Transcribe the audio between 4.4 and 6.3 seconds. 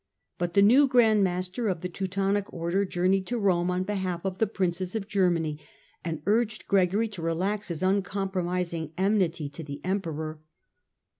Princes of Germany and